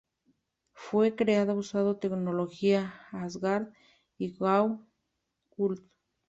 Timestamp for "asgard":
3.11-3.67